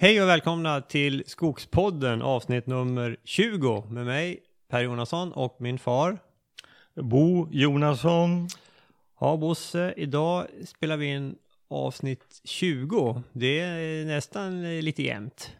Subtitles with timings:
[0.00, 6.18] Hej och välkomna till Skogspodden avsnitt nummer 20 med mig Per Jonasson och min far.
[6.94, 8.48] Bo Jonasson.
[9.20, 11.36] Ja Bosse, idag spelar vi in
[11.68, 13.22] avsnitt 20.
[13.32, 15.56] Det är nästan lite jämnt.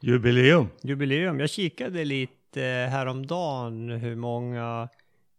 [0.00, 0.68] Jubileum.
[0.82, 1.40] Jubileum.
[1.40, 4.88] Jag kikade lite häromdagen hur många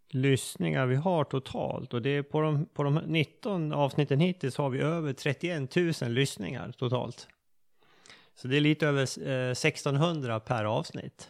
[0.10, 4.70] lyssningar vi har totalt och det är på de, på de 19 avsnitten hittills har
[4.70, 7.28] vi över 31 000 lyssningar totalt.
[8.36, 11.30] Så det är lite över eh, 1600 per avsnitt.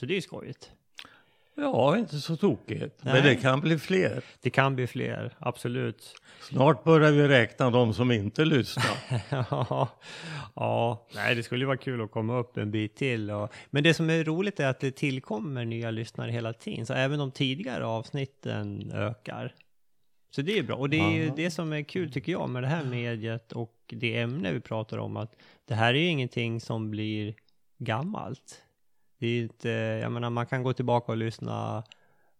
[0.00, 0.70] Så det är ju skojigt.
[1.54, 3.04] Ja, inte så tokigt.
[3.04, 3.14] Nej.
[3.14, 4.24] Men det kan bli fler.
[4.40, 6.14] Det kan bli fler, absolut.
[6.40, 8.96] Snart börjar vi räkna de som inte lyssnar.
[9.50, 9.88] ja,
[10.54, 13.30] ja, nej det skulle ju vara kul att komma upp en bit till.
[13.30, 16.86] Och, men det som är roligt är att det tillkommer nya lyssnare hela tiden.
[16.86, 19.54] Så även de tidigare avsnitten ökar.
[20.30, 20.76] Så det är bra.
[20.76, 23.74] Och det är ju det som är kul tycker jag med det här mediet och
[23.86, 25.16] det ämne vi pratar om.
[25.16, 27.34] Att det här är ju ingenting som blir
[27.78, 28.62] gammalt.
[29.18, 29.68] Det är inte,
[30.02, 31.84] jag menar man kan gå tillbaka och lyssna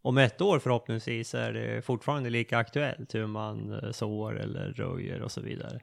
[0.02, 5.22] om ett år förhoppningsvis är det fortfarande lika aktuellt hur man eh, sår eller röjer
[5.22, 5.80] och så vidare.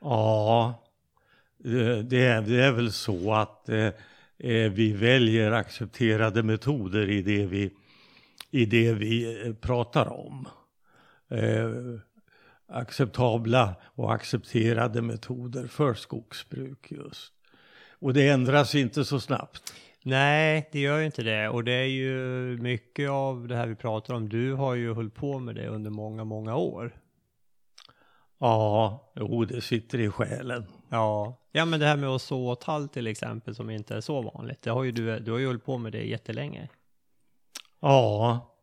[0.00, 0.74] Ja,
[1.58, 3.90] det det är, det är väl så att eh,
[4.38, 7.70] eh, vi väljer accepterade metoder i det vi,
[8.50, 10.48] i det vi eh, pratar om.
[11.28, 11.70] Eh,
[12.66, 17.32] acceptabla och accepterade metoder för skogsbruk just.
[18.00, 19.72] Och det ändras inte så snabbt.
[20.02, 21.48] Nej, det gör ju inte det.
[21.48, 22.12] Och det är ju
[22.60, 24.28] mycket av det här vi pratar om.
[24.28, 26.92] Du har ju hållit på med det under många, många år.
[28.38, 30.66] Ja, jo, det sitter i själen.
[30.88, 34.22] Ja, ja men det här med att så tall till exempel som inte är så
[34.22, 34.62] vanligt.
[34.62, 36.68] Det har ju du, du har ju hållit på med det jättelänge.
[37.80, 38.57] Ja,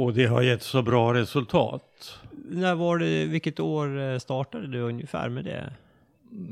[0.00, 2.18] och det har gett så bra resultat.
[2.32, 5.72] När var det, vilket år eh, startade du ungefär med det?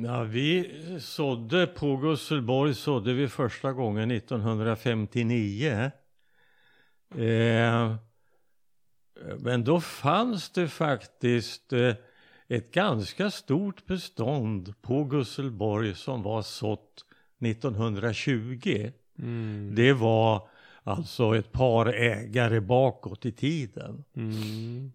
[0.04, 0.70] Ja, vi
[1.00, 5.90] sådde på Gusselborg sådde vi första gången 1959.
[7.14, 7.94] Eh,
[9.38, 11.94] men då fanns det faktiskt eh,
[12.48, 17.04] ett ganska stort bestånd på Gusselborg som var sått
[17.44, 18.90] 1920.
[19.18, 19.74] Mm.
[19.74, 20.48] Det var
[20.82, 24.04] alltså ett par ägare bakåt i tiden.
[24.16, 24.92] Mm.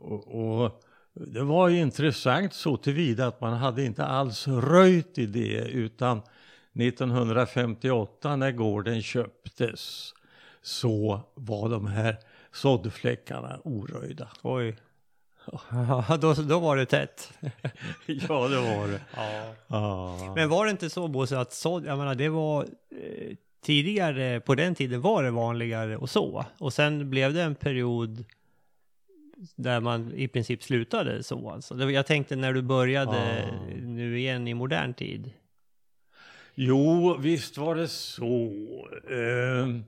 [0.00, 0.82] Och, och
[1.14, 6.22] det var ju intressant så tillvida att man hade inte alls röjt i det utan
[6.74, 10.14] 1958 när gården köptes
[10.62, 12.16] så var de här
[12.52, 14.28] såddfläckarna oröjda.
[14.42, 14.76] Oj.
[15.70, 17.32] Ja, då, då var det tätt.
[18.06, 19.00] ja, det var det.
[19.16, 19.54] Ja.
[19.66, 20.32] Ja.
[20.34, 24.54] Men var det inte så Bosse att sådd, jag menar det var eh, tidigare, på
[24.54, 26.44] den tiden var det vanligare att så.
[26.58, 28.24] Och sen blev det en period
[29.56, 31.90] där man i princip slutade så alltså.
[31.90, 33.76] Jag tänkte när du började Ah.
[33.82, 35.30] nu igen i modern tid.
[36.54, 38.52] Jo, visst var det så.
[39.10, 39.84] Ehm,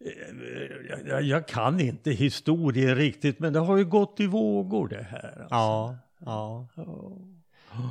[0.00, 5.06] eh, jag, jag kan inte historien riktigt, men det har ju gått i vågor det
[5.10, 5.36] här.
[5.40, 5.46] Alltså.
[5.50, 6.66] Ja, ja.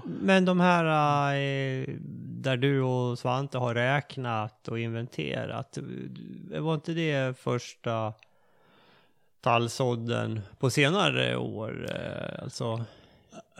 [0.06, 0.86] Men de här
[1.34, 1.86] eh,
[2.42, 5.78] där du och Svante har räknat och inventerat,
[6.54, 8.14] eh, var inte det första
[9.42, 11.88] tallsådden på senare år?
[11.90, 12.86] eh, Alltså,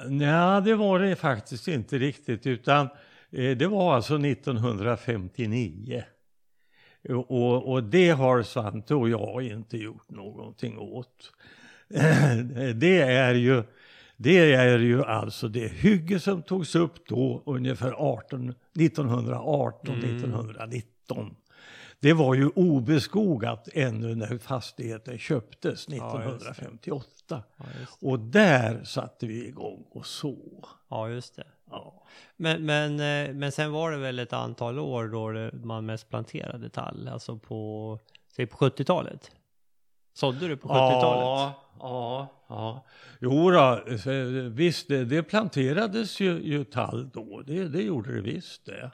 [0.08, 2.90] Nej, det var det faktiskt inte riktigt, utan
[3.32, 6.04] eh, det var alltså 1959.
[7.10, 11.34] Och, och det har Svante och jag inte gjort någonting åt.
[12.76, 13.64] Det är ju,
[14.22, 20.16] det är ju alltså det hygge som togs upp då ungefär 18, 1918, Mm.
[20.16, 21.36] 1919.
[22.00, 25.96] Det var ju obeskogat ännu när fastigheten köptes det.
[25.96, 27.44] 1958.
[27.58, 30.38] ja, just, Och där satte vi igång och så.
[30.90, 31.48] ja, just det.
[31.70, 32.04] Ja.
[32.36, 36.70] Men, men, eh, men sen var det väl ett antal år då man mest planterade
[36.70, 38.00] tall, alltså på,
[38.36, 39.32] säg på 70-talet?
[40.14, 41.02] Sådde du på 70-talet?
[41.24, 42.86] Ja, ja, ja.
[43.20, 43.84] Jo då,
[44.50, 48.92] visst det, det planterades ju, ju tall då, det, det gjorde det visst det.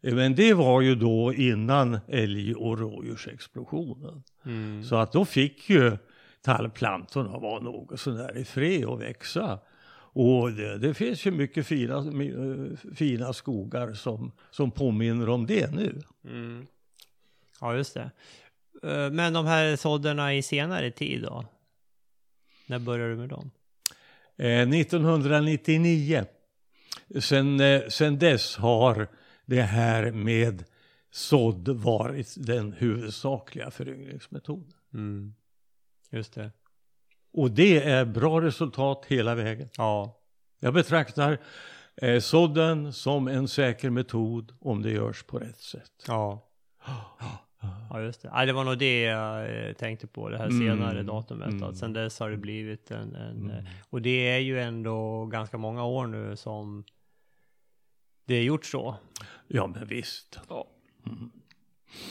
[0.00, 4.22] Men det var ju då innan älg och rådjursexplosionen.
[4.44, 4.84] Mm.
[4.84, 5.96] Så att då fick ju
[6.42, 9.58] tallplantorna vara något sådär i fred och växa.
[10.16, 12.04] Och det, det finns ju mycket fina,
[12.94, 16.02] fina skogar som, som påminner om det nu.
[16.24, 16.66] Mm.
[17.60, 18.10] Ja, just det.
[18.82, 21.44] Eh, Men de här sådderna i senare tid då?
[22.66, 23.50] När började du med dem?
[24.36, 26.24] Eh, 1999.
[27.20, 29.08] Sen, eh, sen dess har
[29.46, 30.64] det här med
[31.10, 34.72] sådd varit den huvudsakliga föryngringsmetoden.
[34.94, 35.34] Mm.
[36.10, 36.50] Just det.
[37.32, 39.68] Och det är bra resultat hela vägen.
[39.76, 40.20] Ja.
[40.60, 41.38] Jag betraktar
[41.96, 46.04] eh, sådden som en säker metod om det görs på rätt sätt.
[46.06, 46.48] Ja.
[47.90, 48.28] Ja, just det.
[48.32, 50.58] Ja, det var nog det jag eh, tänkte på, det här Mm.
[50.60, 51.48] senare datumet.
[51.48, 51.62] Mm.
[51.62, 53.14] Att sen dess har det blivit en...
[53.14, 53.50] en Mm.
[53.50, 56.84] eh, Och det är ju ändå ganska många år nu som
[58.26, 58.96] det är gjort så.
[59.48, 60.40] Ja, men visst.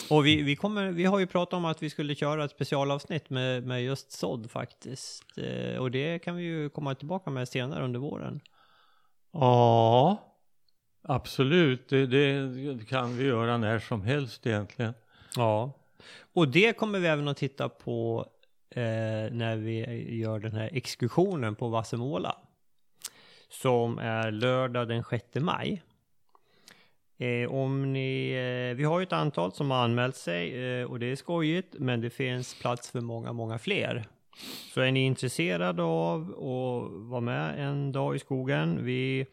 [0.10, 3.30] Och vi, vi, kommer, vi har ju pratat om att vi skulle köra ett specialavsnitt
[3.30, 5.38] med, med just sådd faktiskt.
[5.38, 8.42] Eh, Och det kan vi ju komma tillbaka med senare under våren.
[9.32, 10.18] Ja,
[11.04, 11.90] absolut.
[11.90, 14.94] Det, det kan vi göra när som helst egentligen.
[15.36, 15.72] Ja.
[16.34, 18.28] Och det kommer vi även att titta på
[18.70, 18.82] eh,
[19.32, 22.38] när vi gör den här exkursionen på Vassemåla.
[23.50, 25.82] Som är lördag den 6 maj.
[27.18, 31.00] Eh, om ni, eh, vi har ju ett antal som har anmält sig eh, och
[31.00, 34.08] det är skojigt men det finns plats för många, många fler.
[34.74, 38.86] Så är ni intresserade av att vara med en dag i skogen.
[38.86, 39.26] Vi,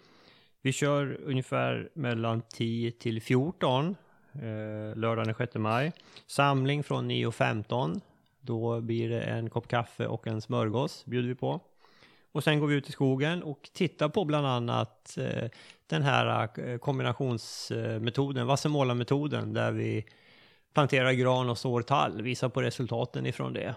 [0.62, 3.96] vi kör ungefär mellan 10 till 14
[4.34, 5.92] eh, lördagen den 6 maj.
[6.26, 8.00] Samling från 9.15.
[8.40, 11.60] Då blir det en kopp kaffe och en smörgås bjuder vi på.
[12.32, 15.50] Och sen går vi ut i skogen och tittar på bland annat eh,
[15.86, 20.04] den här eh, kombinationsmetoden, Vassemåla-metoden, där vi
[20.74, 23.74] planterar gran och sår tall, visar på resultaten ifrån det.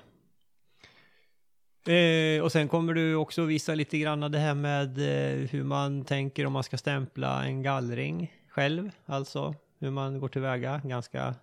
[1.87, 6.05] Eh, och sen kommer du också visa lite grann det här med eh, hur man
[6.05, 11.35] tänker om man ska stämpla en gallring själv, alltså hur man går tillväga, ganska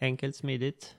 [0.00, 0.96] enkelt, smidigt.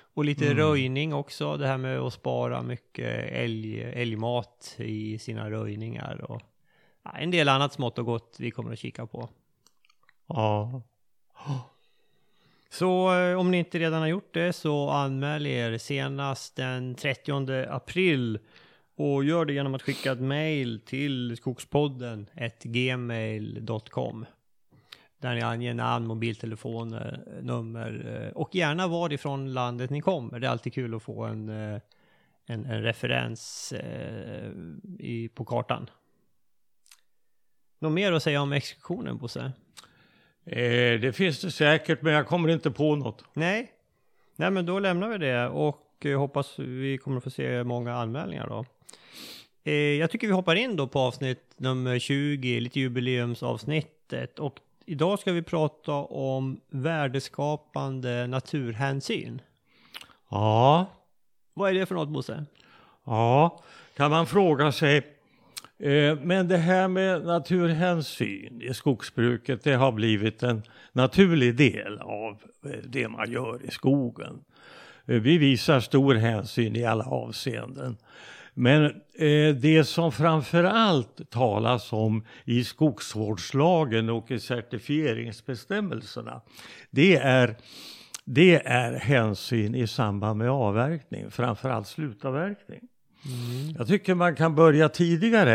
[0.00, 0.56] Och lite Mm.
[0.56, 6.42] röjning också, det här med att spara mycket älg, älgmat i sina röjningar och
[7.02, 9.28] ja, en del annat smått och gott vi kommer att kika på.
[10.26, 10.82] Ja.
[12.70, 17.66] Så eh, om ni inte redan har gjort det så anmäl er senast den 30
[17.68, 18.38] april
[18.96, 22.26] och gör det genom att skicka ett mail till skogspodden
[22.62, 24.26] gmail.com
[25.22, 30.40] där ni anger namn, mobiltelefon, eh, nummer eh, och gärna varifrån landet ni kommer.
[30.40, 31.80] Det är alltid kul att få en, eh,
[32.46, 34.50] en, en referens eh,
[34.98, 35.90] i, på kartan.
[37.78, 39.52] Något mer att säga om exkursionen, Bosse?
[40.44, 43.24] Eh, det finns det säkert, men jag kommer inte på något.
[43.34, 43.72] Nej.
[44.36, 48.46] Nej, men då lämnar vi det och hoppas vi kommer att få se många anmälningar
[48.46, 48.64] då.
[49.64, 54.38] Eh, jag tycker vi hoppar in då på avsnitt nummer 20, lite jubileumsavsnittet.
[54.38, 59.42] Och idag ska vi prata om värdeskapande naturhänsyn.
[60.30, 60.86] Ja,
[61.54, 62.44] Vad är det för något, Bosse?
[63.04, 63.62] ja,
[63.96, 64.96] kan man fråga sig.
[65.78, 70.62] Eh, men det här med naturhänsyn i skogsbruket, det har blivit en
[70.92, 74.44] naturlig del av eh, det man gör i skogen.
[75.06, 77.96] Eh, vi visar stor hänsyn i alla avseenden.
[78.54, 78.84] Men
[79.14, 86.40] eh, det som framför allt talas om i skogsvårdslagen och i certifieringsbestämmelserna,
[86.90, 87.56] det är,
[88.24, 92.80] det är hänsyn i samband med avverkning, framför allt slutavverkning.
[93.78, 95.54] Jag tycker man kan börja tidigare,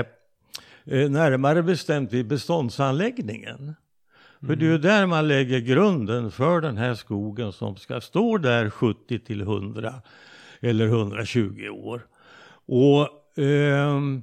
[0.85, 3.75] eh, närmare bestämt vid beståndsanläggningen.
[4.39, 8.37] För det är ju där man lägger grunden för den här skogen som ska stå
[8.37, 10.01] där 70 till 100
[10.61, 12.01] eller 120 år.
[12.67, 14.21] Och ehm,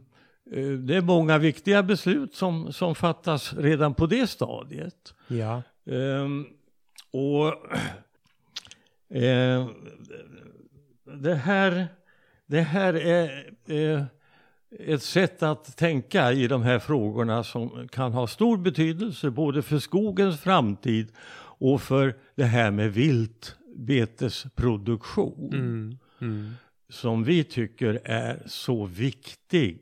[0.53, 5.15] eh, det är många viktiga beslut som, som fattas redan på det stadiet.
[5.29, 5.63] Ja.
[5.87, 6.47] Ehm,
[7.11, 7.47] och
[9.17, 9.69] eh,
[11.23, 11.87] det här,
[12.47, 14.03] det här är eh,
[14.79, 19.79] ett sätt att tänka i de här frågorna som kan ha stor betydelse både för
[19.79, 21.13] skogens framtid
[21.59, 25.99] och för det här med viltbetesproduktion Mm.
[26.21, 26.55] Mm.
[26.95, 29.81] Som vi tycker är så viktig.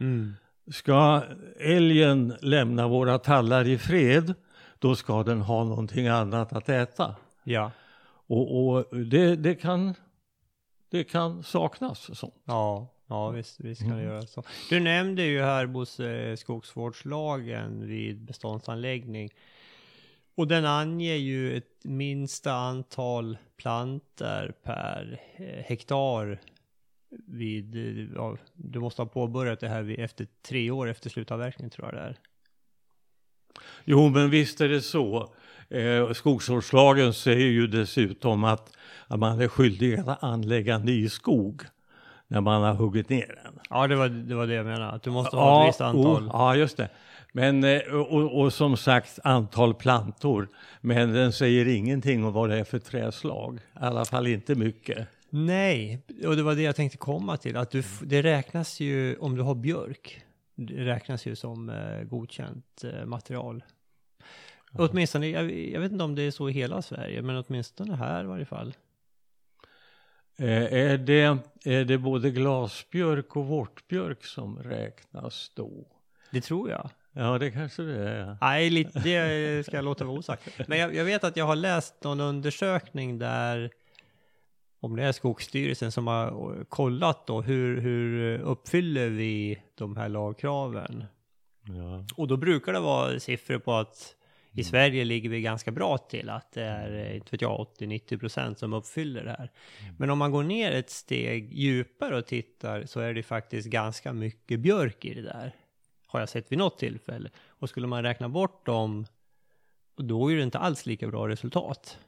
[0.00, 0.34] Mm.
[0.70, 1.22] Ska
[1.60, 4.34] älgen lämna våra tallar i fred,
[4.78, 7.16] då ska den ha någonting annat att äta.
[7.44, 7.70] Ja.
[8.26, 9.94] Och, och det, det, kan,
[10.90, 12.34] det kan saknas sånt.
[12.44, 14.06] Ja, ja visst, visst kan det Mm.
[14.06, 14.42] göra så.
[14.70, 19.30] Du nämnde ju här Bosse skogsvårdslagen vid beståndsanläggning.
[20.34, 26.40] Och den anger ju ett minsta antal planter per eh, hektar
[27.26, 31.70] vid, eh, ja, du måste ha påbörjat det här vid, efter tre år efter slutavverkning
[31.70, 32.16] tror jag det är.
[33.84, 35.34] Jo, men visst är det så.
[35.68, 38.76] Eh, skogsvårdslagen säger ju dessutom att,
[39.06, 41.62] att man är skyldig att anlägga ny skog
[42.28, 43.60] när man har huggit ner den.
[43.70, 46.22] Ja, det var det, var det jag menade, att du måste ha ett visst antal.
[46.22, 46.88] oh, ja, just det.
[47.36, 50.48] Men, eh, och, och som sagt antal plantor.
[50.80, 53.56] Men den säger ingenting om vad det är för träslag.
[53.56, 55.08] I alla fall inte mycket.
[55.30, 57.56] Nej, och det var det jag tänkte komma till.
[57.56, 60.22] Att du, det räknas ju om du har björk.
[60.54, 63.64] Det räknas ju som eh, godkänt eh, material.
[64.72, 68.24] Åtminstone, jag, jag vet inte om det är så i hela Sverige, men åtminstone här
[68.24, 68.74] i varje fall.
[70.36, 75.86] Eh, är, det, är det både glasbjörk och vårtbjörk som räknas då?
[76.30, 76.90] Det tror jag.
[77.16, 78.36] Ja, det kanske det är.
[78.40, 80.68] Nej, lite, det ska jag låta vara osagt.
[80.68, 83.70] Men jag, jag vet att jag har läst någon undersökning där,
[84.80, 91.04] om det är Skogsstyrelsen som har kollat då, hur, hur uppfyller vi de här lagkraven?
[91.66, 92.04] Ja.
[92.16, 94.16] Och då brukar det vara siffror på att
[94.56, 98.58] i Sverige ligger vi ganska bra till, att det är, inte vet jag, 80-90 procent
[98.58, 99.50] som uppfyller det här.
[99.98, 104.12] Men om man går ner ett steg djupare och tittar så är det faktiskt ganska
[104.12, 105.52] mycket björk i det där.
[106.14, 107.30] Har jag sett vid något tillfälle.
[107.48, 109.06] Och skulle man räkna bort dem,
[109.96, 111.98] då är det inte alls lika bra resultat.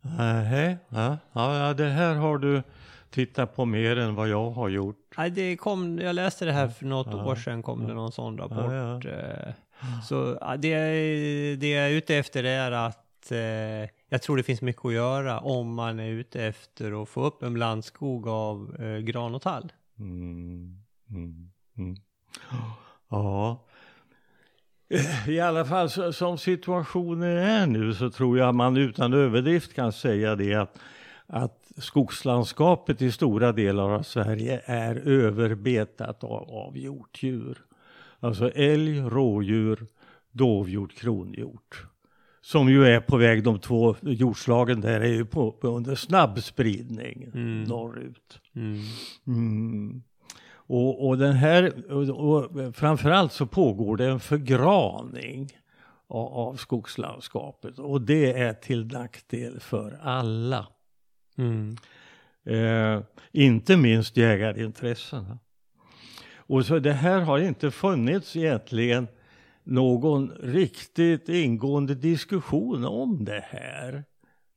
[0.00, 2.62] Nej, ja, ja, ja, det här har du
[3.10, 5.14] tittat på mer än vad jag har gjort.
[5.16, 7.24] Nej, det kom, jag läste det här för något Ja.
[7.24, 9.04] år sedan, kom det någon sån rapport.
[9.04, 9.52] Eh,
[10.08, 10.76] Så det,
[11.56, 15.38] det jag är ute efter är att eh, jag tror det finns mycket att göra
[15.40, 19.72] om man är ute efter att få upp en blandskog av eh, gran och tall.
[19.98, 21.96] Mm, mm, mm.
[23.14, 23.64] Ja.
[25.28, 29.92] I alla fall så, som situationen är nu så tror jag man utan överdrift kan
[29.92, 30.78] säga det att,
[31.26, 37.58] att skogslandskapet i stora delar av Sverige är överbetat av, av hjortdjur.
[38.20, 39.86] Alltså älg, rådjur,
[40.32, 41.86] dovhjort, kronhjort.
[42.40, 46.42] Som ju är på väg, de två hjortslagen där är ju på, på under snabb
[46.42, 47.62] spridning Mm.
[47.62, 48.40] norrut.
[48.54, 48.80] Mm.
[49.26, 50.02] Mm.
[50.66, 55.50] Och, och den här, och, framförallt så pågår det en förgraning
[56.06, 60.66] av, av skogslandskapet och det är till nackdel för alla.
[61.38, 61.76] Mm.
[62.46, 63.02] Eh,
[63.32, 65.38] inte minst jägarintressena.
[66.46, 69.08] Och så det här har inte funnits egentligen
[69.64, 74.04] någon riktigt ingående diskussion om det här.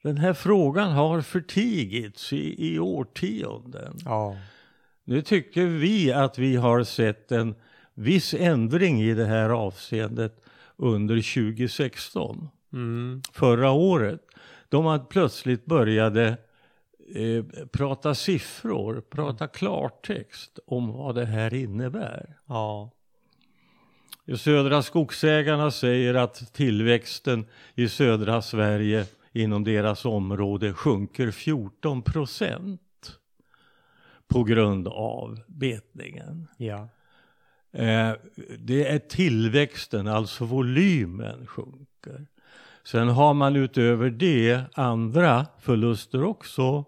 [0.04, 3.98] Den här frågan har förtigits i, i årtionden.
[4.06, 4.36] Ja.
[5.10, 7.56] Nu tycker vi att vi har sett en
[7.94, 10.44] viss ändring i det här avseendet
[10.76, 13.22] under 2016, Mm.
[13.34, 14.22] förra året.
[14.70, 16.38] Då man plötsligt började
[17.16, 22.38] eh, prata siffror, prata klartext om vad det här innebär.
[22.46, 22.92] Ja.
[24.38, 27.46] Södra Skogsägarna säger att tillväxten
[27.76, 32.82] i södra Sverige inom deras område sjunker 14 procent
[34.28, 36.48] på grund av betningen.
[36.58, 36.90] Ja.
[37.72, 38.12] Eh,
[38.60, 42.28] det är tillväxten, alltså volymen sjunker.
[42.84, 46.86] Sen har man utöver det andra förluster också.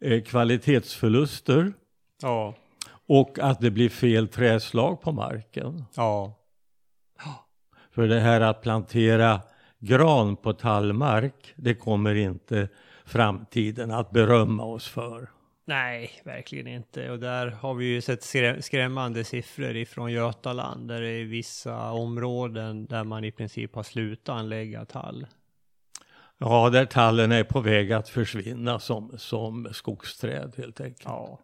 [0.00, 1.72] Eh, kvalitetsförluster
[2.22, 2.54] Ja.
[3.06, 5.84] och att det blir fel träslag på marken.
[5.96, 6.40] Ja.
[7.90, 9.40] För det här att plantera
[9.78, 12.68] gran på tallmark, det kommer inte
[13.04, 15.28] framtiden att berömma oss för.
[15.66, 17.10] Nej, verkligen inte.
[17.10, 21.90] Och där har vi ju sett skrä- skrämmande siffror ifrån Götaland, där det är vissa
[21.90, 25.26] områden där man i princip har slutat anlägga tall.
[26.38, 31.04] Ja, där tallen är på väg att försvinna som, som skogsträd helt enkelt.
[31.04, 31.38] Ja.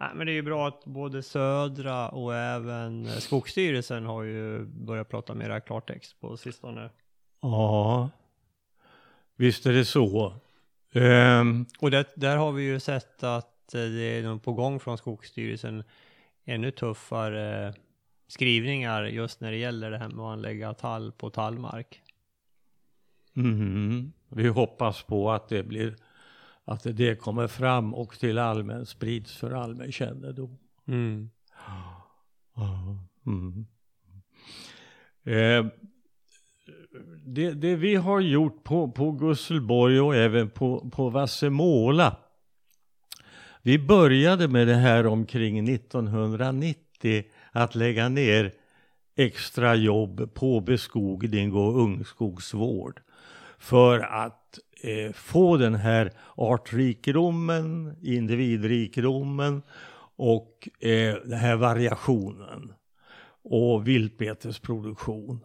[0.00, 5.08] Nej, men det är ju bra att både Södra och även Skogsstyrelsen har ju börjat
[5.08, 6.90] prata mera klartext på sistone.
[7.40, 8.10] Ja,
[9.36, 10.34] visst är det så.
[10.92, 14.98] Ehm, Och det, där har vi ju sett att eh, det är på gång från
[14.98, 15.84] Skogsstyrelsen
[16.44, 17.74] ännu tuffare
[18.28, 22.02] skrivningar just när det gäller det här med att anlägga tall på tallmark.
[23.32, 24.12] mhm.
[24.28, 25.96] Vi hoppas på att det blir
[26.64, 30.58] att det kommer fram och till allmän sprids för allmän kännedom.
[30.86, 31.30] Mm.
[33.26, 33.66] Mm.
[35.24, 35.66] Eh,
[37.26, 42.16] det, det vi har gjort på, på Gusselborg och även på, på Vassemåla.
[43.62, 48.52] Vi började med det här omkring 1990 att lägga ner
[49.16, 53.00] extra jobb på beskogning och ungskogsvård.
[53.58, 59.62] För att eh, få den här artrikedomen, individrikedomen
[60.16, 62.72] och eh, den här variationen
[63.42, 65.40] och viltbetesproduktion.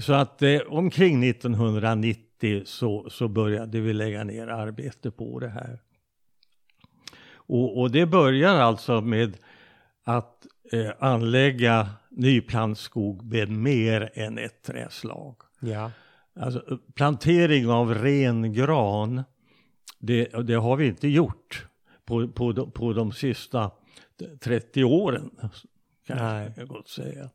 [0.00, 5.82] Så att eh, omkring 1990 så, så började vi lägga ner arbete på det här.
[7.32, 9.36] Och, och det börjar alltså med
[10.04, 15.36] att eh, anlägga nyplantskog med mer än ett träslag.
[15.60, 15.90] Ja.
[16.40, 19.22] Alltså plantering av ren gran,
[19.98, 21.66] det, det har vi inte gjort
[22.04, 23.70] på, på, de, på de sista
[24.40, 25.30] 30 åren
[26.06, 26.52] kan Nej.
[26.56, 27.30] jag gott säga.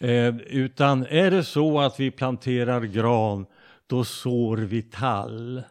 [0.00, 3.46] Eh, utan är det så att vi planterar gran,
[3.86, 5.62] då sår vi tall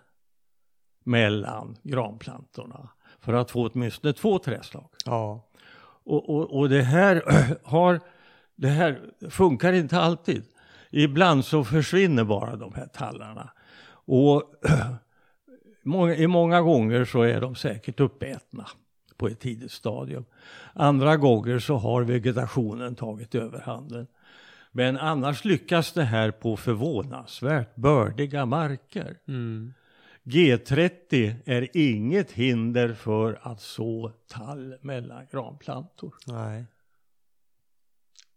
[1.03, 2.89] mellan granplantorna
[3.20, 4.89] för att få åtminstone två träslag.
[5.06, 5.50] Ja.
[6.06, 7.24] Och, och, och det, här
[7.63, 8.00] har,
[8.56, 9.00] det här
[9.30, 10.44] funkar inte alltid.
[10.92, 13.50] Ibland så försvinner bara de här tallarna.
[14.06, 14.44] Och
[15.84, 18.68] många, i många gånger så är de säkert uppätna
[19.18, 20.25] på ett tidigt stadium.
[20.74, 24.08] Andra gånger så har vegetationen tagit överhanden.
[24.75, 29.18] Men annars lyckas det här på förvånansvärt bördiga marker.
[29.27, 29.74] Mm.
[30.24, 36.15] G30 är inget hinder för att så tall mellan granplantor.
[36.27, 36.65] Nej.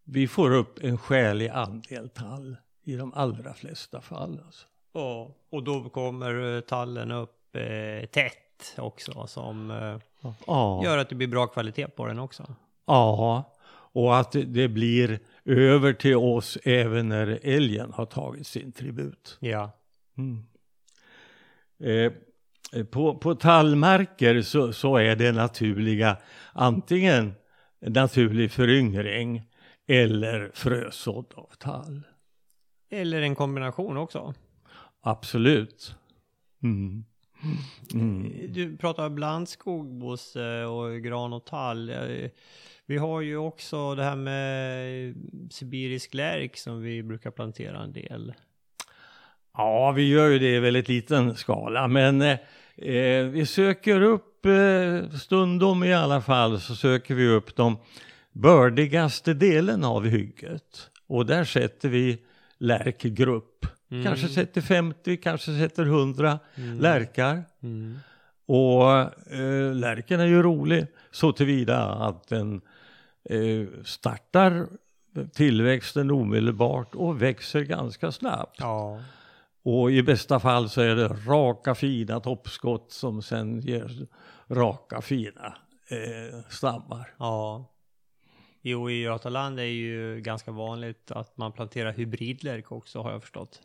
[0.04, 4.40] Vi får upp en skälig andel tall i de allra flesta fall.
[4.46, 4.66] Alltså.
[4.92, 11.08] Ja, och då kommer eh, tallen upp eh, tätt också som eh, Ja, gör att
[11.08, 12.54] det blir bra kvalitet på den också.
[12.86, 13.52] ja,
[13.92, 19.38] och att det blir över till oss även när älgen har tagit sin tribut.
[19.40, 19.70] Ja.
[20.18, 20.46] Mm.
[21.80, 22.12] Eh,
[22.84, 26.16] på, på tallmarker så, så är det naturliga
[26.52, 27.34] antingen
[27.80, 29.42] naturlig föryngring
[29.86, 32.02] eller frösådd av tall.
[32.90, 34.34] Eller en kombination också.
[35.00, 35.94] Absolut.
[36.62, 37.04] Mm.
[37.94, 38.52] Mm.
[38.52, 41.90] Du pratar blandskog, Bosse, och gran och tall.
[42.88, 45.14] Vi har ju också det här med
[45.50, 48.34] sibirisk lärk som vi brukar plantera en del.
[49.56, 52.38] Ja, vi gör ju det i väldigt liten skala, men eh,
[52.76, 57.78] eh, vi söker upp, eh, stundom i alla fall, så söker vi upp de
[58.32, 60.90] bördigaste delen av hygget.
[61.06, 62.18] Och där sätter vi
[62.58, 63.66] lärkgrupp.
[63.90, 64.04] Mm.
[64.04, 66.38] Kanske sätter 50, kanske sätter 100
[66.80, 67.42] lärkar.
[67.62, 67.98] Mm.
[68.46, 68.90] Och
[69.32, 72.60] eh, lärken är ju rolig så tillvida att den
[73.84, 74.68] startar
[75.32, 78.56] tillväxten omedelbart och växer ganska snabbt.
[78.58, 79.00] Ja.
[79.62, 84.06] Och i bästa fall så är det raka fina toppskott som sen ger
[84.48, 85.56] raka fina
[85.88, 87.14] eh, stammar.
[87.18, 87.72] Ja.
[88.62, 93.60] Jo, i Götaland är ju ganska vanligt att man planterar hybridlärk också har jag förstått.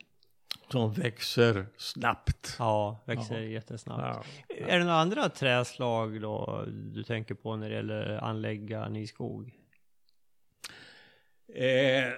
[0.71, 2.55] Som växer snabbt.
[2.59, 3.41] Ja, växer Ja.
[3.41, 4.27] jättesnabbt.
[4.47, 4.55] Ja.
[4.67, 9.53] Är det några andra träslag då du tänker på när det gäller anlägga ny skog?
[11.55, 12.13] Eh,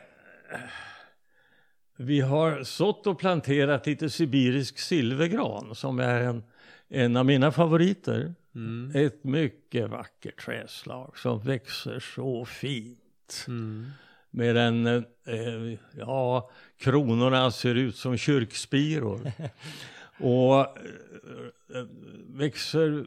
[1.97, 6.43] vi har sått och planterat lite sibirisk silvergran som är en,
[6.87, 8.35] en av mina favoriter.
[8.55, 8.91] Mm.
[9.05, 13.45] Ett mycket vackert träslag som växer så fint.
[13.47, 13.91] Mm.
[14.35, 19.31] Med en, eh, ja, kronorna ser ut som kyrkspiror.
[20.19, 21.85] och eh,
[22.27, 23.05] växer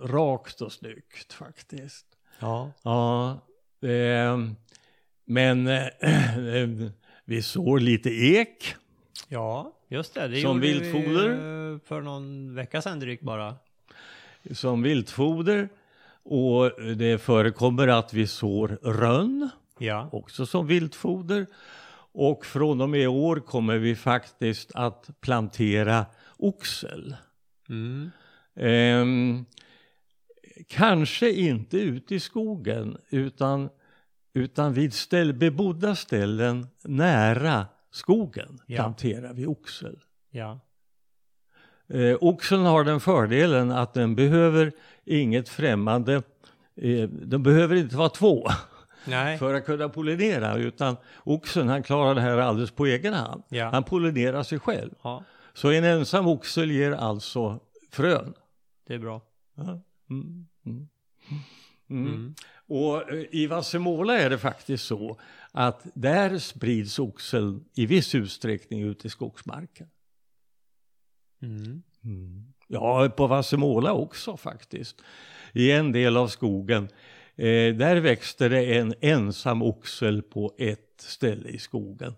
[0.00, 2.06] rakt och snyggt faktiskt.
[2.38, 2.72] Ja.
[2.82, 3.30] Ja,
[3.88, 4.38] eh,
[5.24, 5.88] men eh,
[7.24, 8.74] vi sår lite ek.
[9.28, 10.28] Ja, just det.
[10.28, 11.28] Det Som viltfoder?
[11.28, 13.54] vi eh, för någon vecka sedan drygt bara.
[14.52, 15.68] som viltfoder.
[16.28, 20.08] Och det förekommer att vi sår rönn, Ja.
[20.12, 21.46] också som viltfoder.
[22.12, 27.16] Och från och med i år kommer vi faktiskt att plantera oxel.
[27.68, 28.10] Mm.
[28.56, 29.44] Ehm,
[30.68, 33.68] kanske inte ute i skogen utan,
[34.34, 38.76] utan vid ställ, bebodda ställen nära skogen Ja.
[38.82, 39.98] planterar vi oxel.
[40.30, 40.60] Ja.
[41.88, 44.72] Eh, oxeln har den fördelen att den behöver
[45.04, 46.14] inget främmande,
[46.76, 48.48] eh, den behöver inte vara två
[49.06, 49.38] Nej.
[49.38, 53.42] för att kunna pollinera utan oxeln han klarar det här alldeles på egen hand.
[53.48, 53.70] Ja.
[53.70, 54.90] Han pollinerar sig själv.
[55.02, 58.34] Ja, Så en ensam oxel ger alltså frön.
[58.86, 59.20] det är bra.
[59.54, 59.62] Ja.
[60.10, 60.46] Mm.
[60.66, 60.88] Mm.
[61.90, 62.06] Mm.
[62.06, 62.34] Mm.
[62.68, 65.20] Och eh, i Vassemåla är det faktiskt så
[65.52, 69.88] att där sprids oxeln i viss utsträckning ut i skogsmarken.
[71.42, 71.82] Mm.
[72.68, 75.02] Ja, på Vassemåla också faktiskt.
[75.52, 76.88] I en del av skogen.
[77.38, 82.14] Eh, där växte det en ensam oxel på ett ställe i skogen.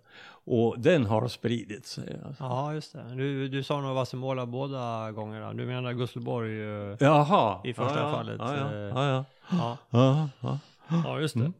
[0.50, 2.20] Och den har spridit sig.
[2.26, 2.44] Alltså.
[2.44, 3.14] Ja, just det.
[3.16, 5.52] Du, du sa nog Vassemåla båda gångerna.
[5.54, 6.62] Du menar Gustelborg?
[6.62, 7.61] eh, Jaha.
[7.64, 9.09] I första ja, fallet, Ja, ja, eh, ja.
[9.09, 9.24] ja.
[9.50, 10.59] Ja, ja, ja.
[11.04, 11.52] ja just det.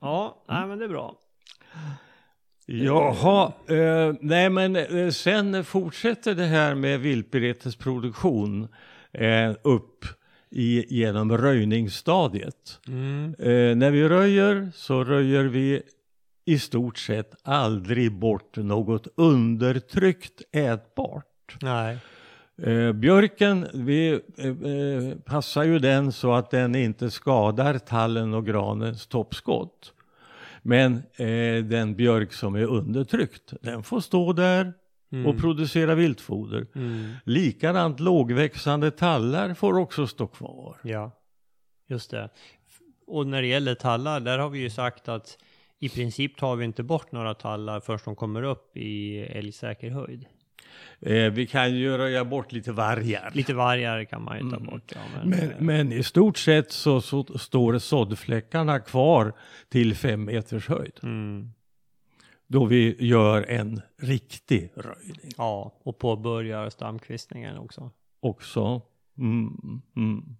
[0.00, 1.14] Ja, nej men det är bra.
[2.66, 8.68] Jaha, eh, nej men eh, sen fortsätter det här med viltbetesproduktion
[9.12, 10.04] eh, upp
[10.50, 12.80] i, genom röjningsstadiet.
[12.88, 13.34] Mm.
[13.38, 15.82] Eh, när vi röjer så röjer vi
[16.44, 21.56] i stort sett aldrig bort något undertryckt ätbart.
[21.62, 21.98] Nej.
[22.62, 28.46] Eh, björken, vi eh, eh, passar ju den så att den inte skadar tallen och
[28.46, 29.92] granens toppskott.
[30.62, 34.72] Men eh, den björk som är undertryckt, den får stå där
[35.14, 35.26] Mm.
[35.26, 36.66] och producera viltfoder.
[36.74, 37.12] Mm.
[37.24, 40.76] Likadant lågväxande tallar får också stå kvar.
[40.82, 41.10] Ja,
[41.88, 42.28] just det.
[43.06, 45.38] Och när det gäller tallar, där har vi ju sagt att
[45.80, 50.24] i princip tar vi inte bort några tallar förrän de kommer upp i älgsäker höjd.
[51.00, 53.30] Eh, vi kan ju röja bort lite vargar.
[53.34, 54.66] Lite vargar kan man ju ta Mm.
[54.70, 54.92] bort.
[54.94, 59.32] Ja, men, Men, eh, men i stort sett så, så står såddfläckarna kvar
[59.68, 60.92] till fem meters höjd.
[61.02, 61.50] mm,
[62.46, 67.90] Då vi gör en riktig röjning ja, och påbörjar stamkvistningen också.
[68.20, 68.82] också.
[69.18, 70.36] Mm, mm.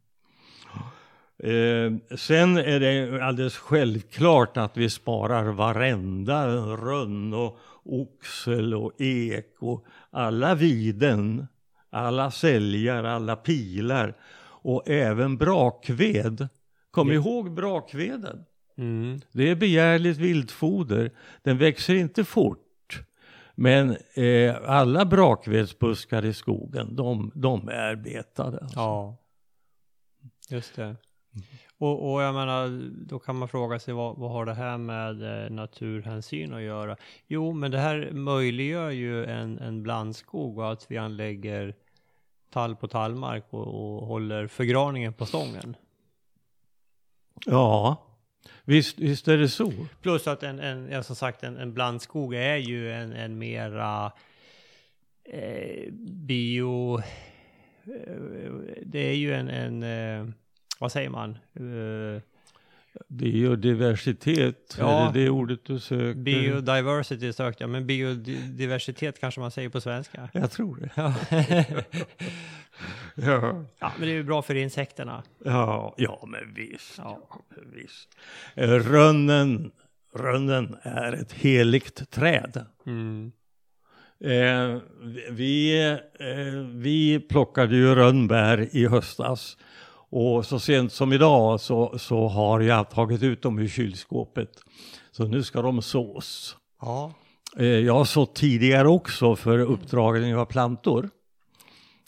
[1.39, 9.55] Eh, sen är det alldeles självklart att vi sparar varenda rönn och oxel och ek
[9.59, 11.47] och alla viden,
[11.91, 14.17] alla säljar, alla pilar
[14.63, 16.49] och även brakved.
[16.91, 17.15] Kom Ja.
[17.15, 18.45] ihåg brakveden.
[18.77, 21.11] Mm, Det är begärligt viltfoder.
[21.43, 22.61] Den växer inte fort.
[23.55, 28.59] Men eh, alla brakvedsbuskar i skogen, de, de är betade.
[28.59, 28.79] alltså.
[28.81, 29.17] ja,
[30.51, 30.97] just det.
[31.79, 35.45] Och, och jag menar, då kan man fråga sig vad, vad har det här med
[35.45, 36.97] eh, naturhänsyn att göra?
[37.27, 41.75] Jo, men det här möjliggör ju en, en blandskog och att vi anlägger
[42.51, 45.77] tall på tallmark och, och håller förgraningen på stången.
[47.47, 47.99] Ja,
[48.65, 49.73] visst, visst är det så.
[50.03, 54.13] Plus att en, en ja, som sagt, en, en blandskog är ju en, en mera
[55.25, 55.93] eh,
[56.27, 56.99] bio...
[56.99, 58.53] Eh,
[58.83, 60.35] det är ju en, en eh,
[60.79, 61.31] vad säger man?
[61.55, 62.23] Eh,
[63.09, 65.09] Biodiversitet, Ja.
[65.09, 66.15] är det det ordet du söker?
[66.21, 70.29] biodiversity sökte jag, men biodiversitet kanske man säger på svenska.
[70.33, 70.91] Jag tror det.
[70.97, 71.15] Ja.
[73.15, 75.23] Ja, ja, men det är ju bra för insekterna.
[75.45, 76.95] ja, ja men visst.
[76.99, 77.27] Ja.
[77.31, 77.43] Ja.
[77.57, 78.09] men visst.
[78.55, 79.71] Eh, Rönnen,
[80.17, 82.67] rönnen är ett heligt träd.
[82.87, 83.33] Mm.
[84.25, 84.79] Eh,
[85.31, 85.83] vi,
[86.21, 89.57] eh, vi plockade ju rönnbär i höstas.
[90.17, 94.51] Och så sent som idag så, så har jag tagit ut dem ur kylskåpet.
[95.11, 96.57] Så nu ska de sås.
[96.81, 97.13] Ja.
[97.57, 101.11] Eh, jag har sått tidigare också för uppdragning av plantor.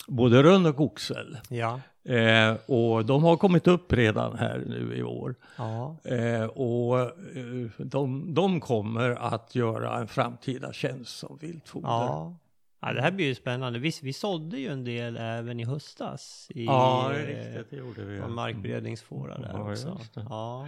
[0.07, 1.37] Både rönn och oxel.
[1.49, 1.79] Ja.
[2.13, 5.35] Eh, och de har kommit upp redan här nu i år.
[5.57, 5.95] Ja.
[6.03, 11.87] Eh, och eh, de, de kommer att göra en framtida tjänst som viltfoder.
[11.87, 12.35] Ja.
[12.79, 13.79] Ja, det här blir ju spännande.
[13.79, 16.47] Vi, vi sådde ju en del även i höstas.
[16.49, 18.21] I, Ja, riktigt, det gjorde vi.
[18.21, 19.99] Och markberedningsfåra där Ja, också.
[20.15, 20.67] Ja.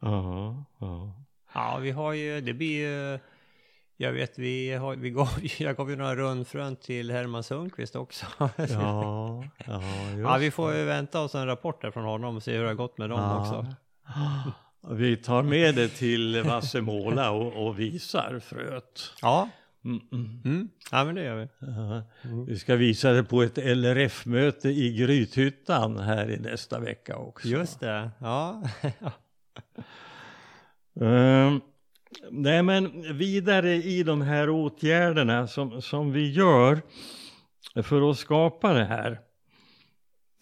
[0.00, 1.12] Ja, ja.
[1.54, 3.18] ja, vi har ju, det blir ju,
[3.96, 8.26] jag vet vi har, vi gav, jag gav ju några rundfrön till Herman Sundqvist också.
[8.38, 9.44] Ja, ja,
[10.22, 12.68] ja, vi får ju vänta oss en rapport där från honom och se hur det
[12.68, 13.40] har gått med dem Ja.
[13.40, 13.66] också.
[14.94, 19.12] Vi tar med det till Vassemåla och, och visar fröet.
[19.22, 19.48] Ja,
[19.84, 20.42] Mm, mm.
[20.44, 20.68] mm.
[20.90, 21.48] ja men det gör vi.
[22.30, 22.46] Mm.
[22.46, 27.48] Vi ska visa det på ett LRF-möte i Grythyttan här i nästa vecka också.
[27.48, 28.62] Just det, ja.
[31.00, 31.60] Ehm,
[32.30, 36.82] nej men vidare i de här åtgärderna som, som vi gör
[37.82, 39.20] för att skapa det här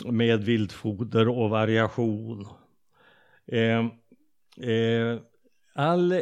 [0.04, 2.46] med viltfoder och variation.
[3.46, 3.90] Ehm,
[4.56, 5.20] eh,
[5.76, 6.20] all, eh,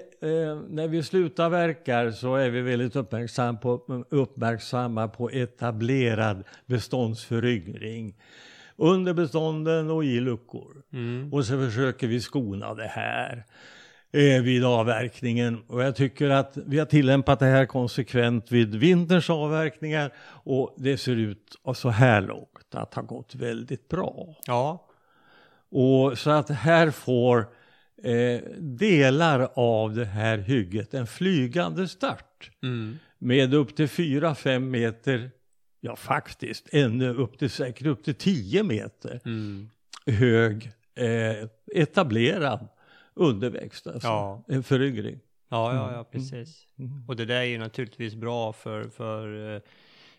[0.69, 8.15] när vi slutar verkar så är vi väldigt uppmärksamma på, uppmärksamma på etablerad beståndsföryngring
[8.77, 10.83] under bestånden och i luckor.
[10.93, 11.33] Mm.
[11.33, 13.45] Och så försöker vi skona det här
[14.13, 15.63] eh, vid avverkningen.
[15.67, 20.13] Och jag tycker att vi har tillämpat det här konsekvent vid vinterns avverkningar.
[20.45, 24.37] Och det ser ut så här långt att ha gått väldigt bra.
[24.47, 24.87] Ja,
[25.71, 27.47] Och så att här får
[28.05, 32.51] eh, delar av det här hygget en flygande start.
[32.63, 32.99] mm.
[33.19, 35.31] Med upp till 4-5 meter,
[35.81, 39.71] ja faktiskt ännu upp till säkert upp till 10 meter Mm.
[40.07, 42.69] hög eh, etablerad
[43.15, 44.45] underväxt, alltså Ja.
[44.49, 45.21] en föryngring.
[45.49, 46.67] ja, ja, ja, precis.
[46.79, 47.09] Mm.
[47.09, 49.61] Och det där är ju naturligtvis bra för, för eh,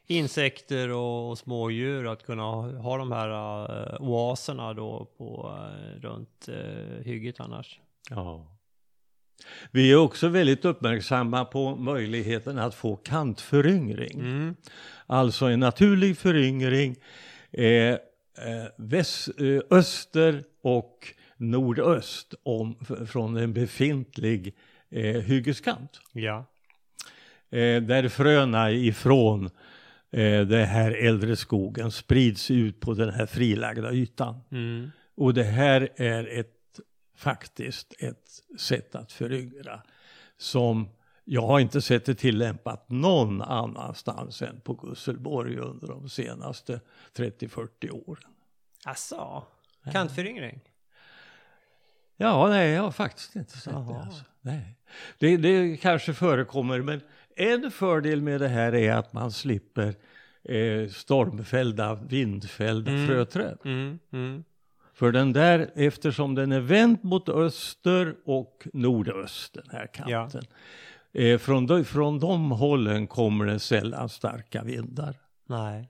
[0.07, 6.01] insekter och, och smådjur att kunna ha, ha de här eh, oaserna då på, eh,
[6.01, 7.79] runt uh, hygget annars.
[8.09, 8.55] Ja.
[9.71, 14.19] Vi är också väldigt uppmärksamma på möjligheten att få kantföryngring.
[14.19, 14.55] Mm.
[15.05, 16.95] Alltså en naturlig föryngring
[17.51, 17.97] eh, eh,
[18.77, 22.75] väst, eh, öster och nordöst om,
[23.09, 24.55] från en befintlig
[24.89, 25.99] eh, hyggeskant.
[26.11, 26.45] Ja.
[27.49, 29.49] Eh, där fröna ifrån
[30.11, 34.41] eh, den här äldre skogen sprids ut på den här frilagda ytan.
[34.51, 34.91] Mm.
[35.15, 36.79] Och det här är ett,
[37.15, 39.81] faktiskt ett sätt att föryngra
[40.37, 40.89] som
[41.23, 46.81] jag har inte sett det tillämpat någon annanstans än på Gusselborg under de senaste
[47.15, 48.31] 30-40 åren.
[48.85, 49.43] Asså,
[49.91, 50.61] kantföryngring?
[52.17, 53.93] Ja, nej, jag har faktiskt inte sett Jaha.
[53.93, 53.99] det.
[53.99, 54.23] Alltså.
[54.41, 54.77] Nej.
[55.17, 57.01] Det, det kanske förekommer, men
[57.35, 59.95] en fördel med det här är att man slipper
[60.43, 63.07] eh, stormfällda, vindfällda Mm.
[63.07, 63.57] fröträd.
[63.65, 63.99] Mm.
[64.11, 64.43] Mm.
[64.93, 70.43] För den där, eftersom den är vänd mot öster och nordöst, den här kanten.
[71.13, 75.15] Eh, från, de, från de hållen kommer det sällan starka vindar.
[75.45, 75.89] Nej.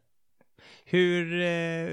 [0.86, 1.88] Hur, eh,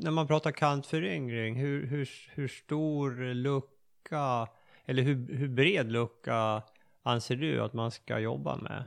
[0.00, 4.48] när man pratar kantföryngring, hur, hur, hur stor lucka,
[4.84, 6.62] eller hur, hur bred lucka
[7.02, 8.84] anser du att man ska jobba med?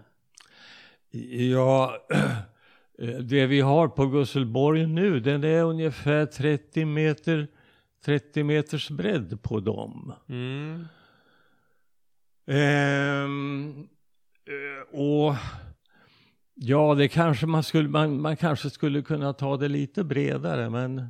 [1.51, 1.97] Ja,
[2.99, 7.47] eh, det vi har på Gusselborg nu, den är ungefär 30 meter,
[8.05, 10.13] 30 meters bredd på dem.
[10.29, 10.85] Mm.
[12.47, 13.87] Ehm,
[14.45, 15.35] eh, och
[16.55, 21.07] ja, det kanske man skulle, man, man kanske skulle kunna ta det lite bredare, men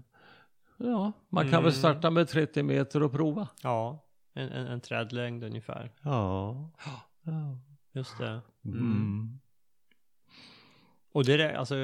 [0.78, 1.80] ja, man kan väl Mm.
[1.80, 3.48] starta med 30 meter och prova.
[3.64, 5.92] Ja, en, en, en trädlängd ungefär.
[6.02, 6.70] Ja.
[7.24, 7.58] ja.
[7.94, 8.42] Just det.
[8.66, 9.40] Mm.
[11.14, 11.76] Och det, alltså,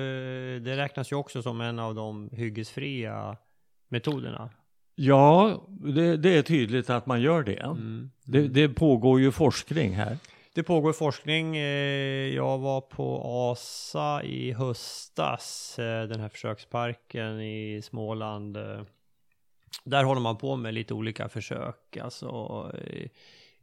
[0.61, 3.37] det räknas ju också som en av de hyggesfria
[3.87, 4.49] metoderna.
[4.95, 7.59] Ja, det, det är tydligt att man gör det.
[7.59, 8.11] Mm.
[8.25, 10.17] Det, det pågår ju forskning här.
[10.53, 11.57] Det pågår forskning.
[11.57, 18.57] eh, Jag var på ASA i höstas, eh, den här försöksparken i Småland.
[18.57, 18.81] eh.
[19.83, 22.71] Där håller man på med lite olika försök, alltså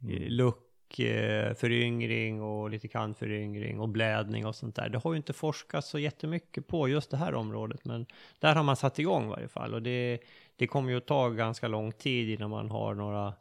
[0.01, 0.23] Mm.
[0.27, 0.57] luck,
[0.99, 4.89] Eh, föryngring och lite kantföryngring och blädning och sånt där.
[4.89, 8.05] Det har ju inte forskats så jättemycket på just det här området, men
[8.39, 9.73] där har man satt igång i varje fall.
[9.73, 10.19] Och det,
[10.55, 13.33] det kommer ju att ta ganska lång tid innan man har några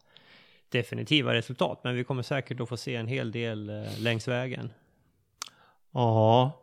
[0.69, 4.71] definitiva resultat, men vi kommer säkert att få se en hel del eh, längs vägen.
[5.93, 6.61] Ja.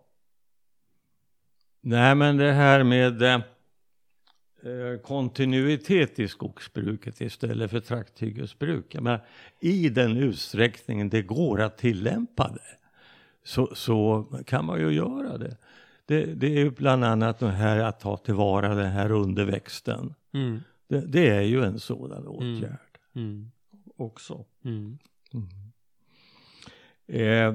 [1.82, 3.42] Nej, men det här med eh,
[5.04, 8.96] kontinuitet i skogsbruket istället för trakthyggesbruk.
[8.96, 9.26] Menar,
[9.60, 12.78] I den utsträckningen det går att tillämpa det
[13.44, 15.58] så, så kan man ju göra det.
[16.06, 20.14] Det, det är ju bland annat det här att ta tillvara den här underväxten.
[20.34, 20.60] Mm.
[20.88, 22.78] Det, det är ju en sådan åtgärd
[23.16, 23.52] Mm.
[23.98, 24.46] också.
[24.66, 24.98] Mm.
[27.08, 27.54] Eh,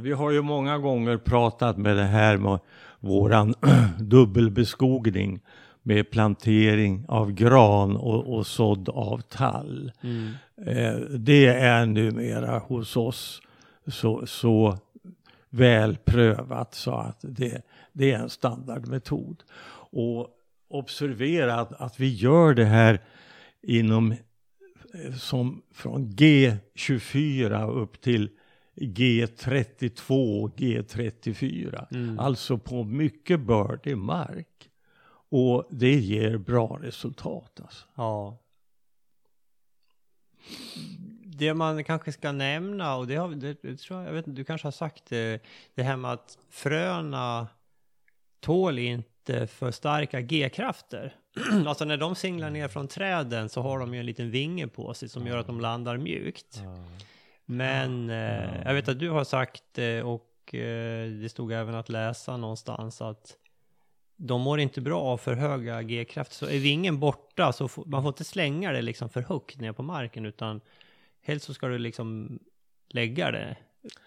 [0.00, 2.58] vi har ju många gånger pratat med det här med
[3.00, 3.54] våran
[3.98, 5.40] dubbelbeskogning
[5.86, 9.92] med plantering av gran och, och sådd av tall.
[10.02, 10.32] Mm.
[10.66, 13.42] Eh, det är numera hos oss
[13.86, 14.78] så, så
[15.50, 19.42] väl prövat så att det, det är en standardmetod.
[19.90, 20.28] Och
[20.68, 23.00] observera att, att vi gör det här
[23.62, 28.30] inom eh, som från G24 upp till
[28.76, 31.86] G32 G34.
[31.90, 32.18] Mm.
[32.18, 34.48] Alltså på mycket bördig mark.
[35.28, 37.60] Och det ger bra resultat.
[37.62, 37.86] Alltså.
[37.94, 38.38] Ja.
[41.24, 44.40] Det man kanske ska nämna, och det, har, det, det tror jag, jag vet inte,
[44.40, 45.42] du kanske har sagt det,
[45.74, 47.48] det här med att fröna
[48.40, 51.14] tål inte för starka G-krafter.
[51.66, 54.94] alltså när de singlar ner från träden så har de ju en liten vinge på
[54.94, 56.62] sig som gör att de landar mjukt.
[57.44, 61.88] Men eh, jag vet att du har sagt eh, och eh, det stod även att
[61.88, 63.36] läsa någonstans att
[64.16, 66.34] de mår inte bra av för höga G-krafter.
[66.34, 69.72] Så är vingen borta så får, man får inte slänga det liksom för högt ner
[69.72, 70.60] på marken utan
[71.22, 72.38] helst så ska du liksom
[72.88, 73.56] lägga det.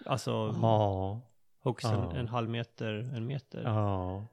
[0.05, 1.21] Alltså Ja.
[1.63, 2.15] högst en, Ja.
[2.15, 3.61] en halv meter, en meter.
[3.65, 4.25] ja.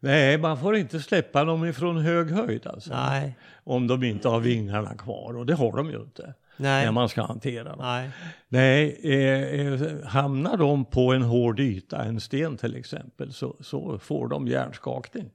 [0.00, 2.94] Nej, man får inte släppa dem ifrån hög höjd alltså.
[2.94, 6.34] Nej, Om de inte har vingarna kvar och det har de ju inte.
[6.58, 7.78] Nej, När man ska hantera dem.
[7.78, 8.10] nej.
[8.48, 13.98] Nej, eh, eh, hamnar de på en hård yta, en sten till exempel, så, så
[13.98, 15.30] får de hjärnskakning.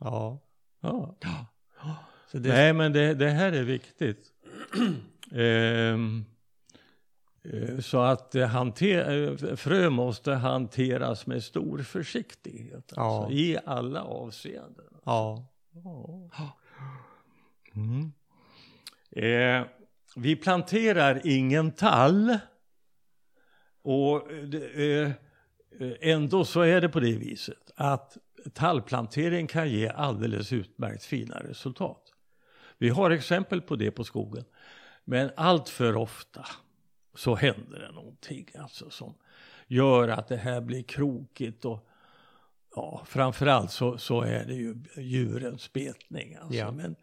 [0.00, 0.38] Ja.
[0.80, 1.14] Ja.
[2.32, 4.26] Det, Nej, men det, det här är viktigt.
[5.32, 6.24] Ehm,
[7.44, 12.92] eh, så att hanter, eh, frö måste hanteras med stor försiktighet.
[12.96, 13.02] Ja.
[13.02, 14.84] Alltså, I alla avseenden.
[15.04, 15.48] ja.
[17.74, 18.12] Mm.
[19.10, 19.66] Eh,
[20.16, 22.38] vi planterar ingen tall.
[23.82, 25.10] Och eh,
[26.00, 28.16] ändå så är det på det viset att
[28.52, 32.12] tallplantering kan ge alldeles utmärkt fina resultat.
[32.78, 34.44] Vi har exempel på det på skogen.
[35.04, 36.46] Men allt för ofta
[37.14, 39.14] så händer det någonting alltså som
[39.66, 41.88] gör att det här blir krokigt och
[42.76, 46.34] ja, framförallt så, så är det ju djurens betning.
[46.34, 46.58] Alltså.
[46.58, 46.70] Ja.
[46.70, 46.96] Men,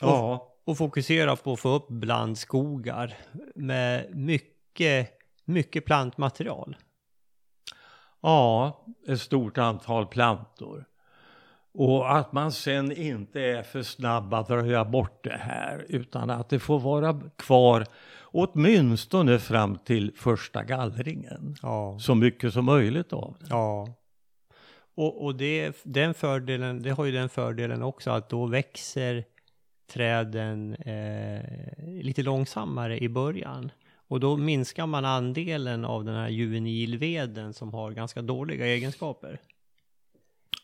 [0.00, 0.53] Ja.
[0.64, 3.14] Och fokusera på att få upp blandskogar
[3.54, 5.10] med mycket,
[5.44, 6.76] mycket plantmaterial.
[8.20, 10.84] Ja, ett stort antal plantor.
[11.74, 16.48] Och att man sen inte är för snabb att röja bort det här utan att
[16.48, 17.86] det får vara kvar
[18.22, 21.56] åtminstone fram till första gallringen.
[21.62, 21.98] Ja.
[22.00, 23.46] Så mycket som möjligt av det.
[23.50, 23.88] Ja.
[24.94, 29.24] Och, och det, den fördelen, det har ju den fördelen också att då växer
[29.86, 31.42] träden eh,
[32.02, 33.70] lite långsammare i början.
[34.08, 39.38] Och då minskar man andelen av den här juvenilveden som har ganska dåliga egenskaper.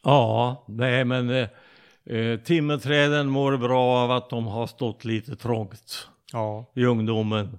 [0.03, 1.49] Ja, nej men eh,
[2.05, 7.59] eh, timmerträden mår bra av att de har stått lite trångt Ja, i ungdomen.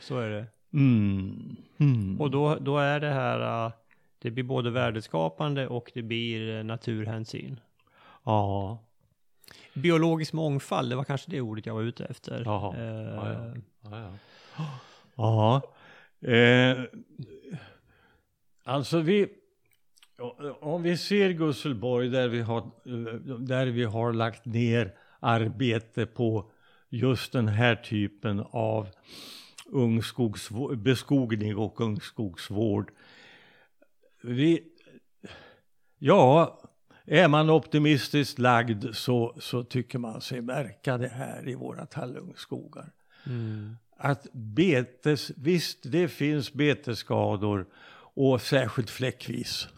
[0.00, 0.46] så är det.
[0.72, 1.56] Mm.
[1.78, 2.20] Mm.
[2.20, 3.72] Och då, då är det här, eh,
[4.18, 7.60] det blir både värdeskapande och det blir eh, naturhänsyn.
[8.24, 8.78] Ja,
[9.74, 12.42] Biologisk mångfald, det var kanske det ordet jag var ute efter.
[12.44, 12.76] Jaha.
[12.76, 14.12] Eh, Ja, ja.
[14.56, 15.62] Ja,
[16.22, 16.28] ja.
[16.28, 16.78] Eh,
[18.64, 19.28] alltså vi,
[20.60, 22.70] om vi ser Gusselborg där vi, har,
[23.46, 26.50] där vi har lagt ner arbete på
[26.88, 28.88] just den här typen av
[30.76, 32.90] beskogning och ungskogsvård.
[34.22, 34.62] Vi,
[35.98, 36.60] ja,
[37.06, 42.92] är man optimistiskt lagd så, så tycker man sig märka det här i våra tallungskogar
[43.26, 43.76] mm.
[43.96, 47.66] att betes, visst det finns betesskador
[48.14, 49.68] och särskilt fläckvis.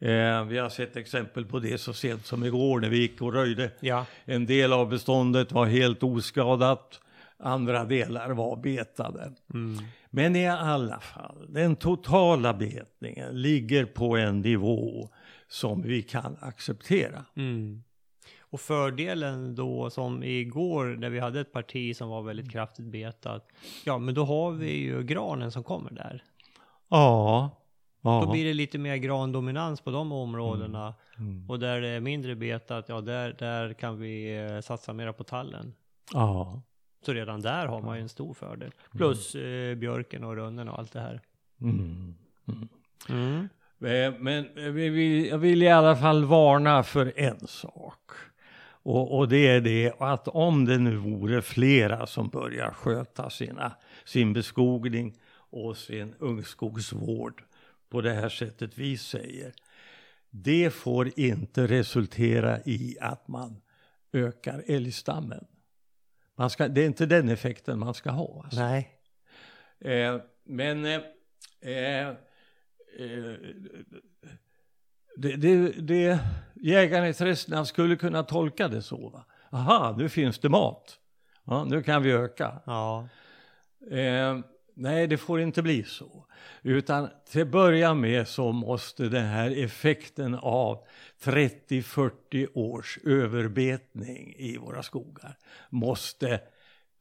[0.00, 3.32] Eh, vi har sett exempel på det så sent som igår när vi gick och
[3.32, 3.70] röjde.
[3.80, 7.00] Ja, En del av beståndet var helt oskadat,
[7.38, 9.32] andra delar var betade.
[9.54, 9.84] mm.
[10.14, 15.08] Men i alla fall, den totala betningen ligger på en nivå
[15.52, 17.24] som vi kan acceptera.
[17.34, 17.82] Mm.
[18.40, 23.48] Och fördelen då som igår när vi hade ett parti som var väldigt kraftigt betat.
[23.84, 26.24] Ja, men då har vi ju granen som kommer där.
[26.88, 27.50] Ja,
[28.00, 28.22] ja.
[28.24, 30.94] Då blir det lite mer grandominans på de områdena.
[31.18, 31.50] Mm.
[31.50, 35.24] Och där det är mindre betat, ja där, där kan vi eh, satsa mera på
[35.24, 35.74] tallen.
[36.12, 36.62] ja.
[37.06, 38.70] Så redan där har man ju en stor fördel.
[38.90, 41.20] Plus eh, björken och rönnen och allt det här.
[41.60, 42.14] Mm.
[43.84, 44.48] Eh, Men
[45.30, 48.10] jag vill i alla fall varna för en sak.
[48.84, 53.76] Och, och det är det att om det nu vore flera som börjar sköta sina,
[54.04, 57.42] sin beskogning och sin ungskogsvård
[57.88, 59.52] på det här sättet vi säger.
[60.30, 63.60] Det får inte resultera i att man
[64.12, 65.44] ökar älgstammen.
[66.36, 68.42] Man ska, det är inte den effekten man ska ha.
[68.44, 68.60] Alltså.
[68.60, 68.90] Nej.
[69.80, 71.00] Eh, men eh,
[71.60, 72.14] eh,
[75.16, 76.18] det, det, det,
[76.54, 79.08] jägarna i Trästland skulle kunna tolka det så.
[79.08, 79.24] Va?
[79.50, 80.98] Aha, nu finns det mat.
[81.44, 82.60] Ja, nu kan vi öka.
[82.66, 83.08] Ja.
[83.90, 84.38] Eh,
[84.74, 86.26] nej, det får inte bli så.
[86.62, 90.86] Utan till att börja med så måste den här effekten av
[91.22, 95.36] 30-40 års överbetning i våra skogar
[95.70, 96.40] måste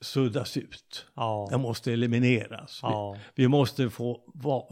[0.02, 1.06] suddas ut.
[1.14, 1.48] Ja.
[1.52, 2.80] Den måste elimineras.
[2.82, 3.18] Ja.
[3.36, 4.22] Vi, vi måste få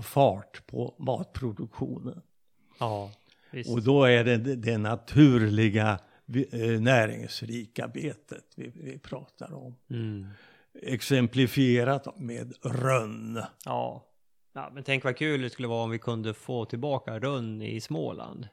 [0.03, 2.21] fart på matproduktionen.
[2.79, 3.11] Ja.
[3.67, 5.99] Och då är det det, naturliga
[6.51, 9.75] eh, näringsrika betet vi, vi pratar om.
[9.89, 10.27] Mm.
[10.81, 13.41] Exemplifierat med rönn.
[13.65, 14.05] Ja.
[14.53, 14.71] ja.
[14.73, 18.47] Men tänk vad kul det skulle vara om vi kunde få tillbaka rönn i Småland.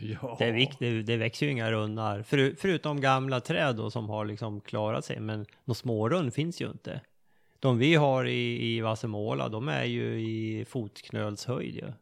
[0.00, 0.36] Ja.
[0.38, 4.08] Det, är vikt, det, det växer ju inga rönnar, Föru, förutom gamla träd då som
[4.08, 5.20] har liksom klarat sig.
[5.20, 7.00] Men några smårönn finns ju inte.
[7.60, 11.92] De vi har i, i Vassemåla, de är ju i fotknölshöjd ju.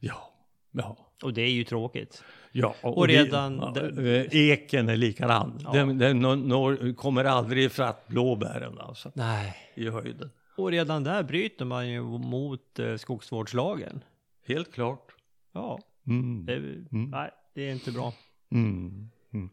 [0.00, 0.32] Ja.
[0.70, 0.96] ja.
[1.22, 2.22] Och det är ju tråkigt.
[2.52, 5.60] Ja, Och redan- det, eh, eken är likadan.
[5.64, 5.72] Ja.
[5.72, 9.56] Den, den når, kommer aldrig ifatt blåbären alltså, Nej.
[9.74, 10.30] i höjden.
[10.56, 14.04] Och redan där bryter man ju mot eh, skogsvårdslagen.
[14.46, 15.12] Helt klart.
[15.52, 16.46] Ja, Mm.
[16.46, 18.14] det, nej, det är inte bra.
[18.50, 19.10] Mm.
[19.32, 19.50] Mm.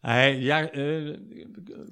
[0.00, 1.14] Nej, jag, eh,